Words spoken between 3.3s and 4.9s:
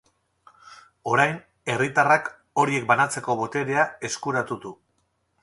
boterea eskuratu du.